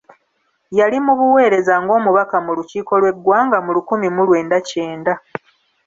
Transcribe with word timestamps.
Yali 0.77 0.97
mu 1.05 1.13
buweereza 1.19 1.73
ng'omubaka 1.83 2.35
mu 2.45 2.51
lukiiko 2.57 2.93
lw'eggwanga 3.01 3.57
mu 3.65 3.71
lukimi 3.75 4.07
mu 4.15 4.21
lwenda 4.27 4.57
kyenda. 4.67 5.13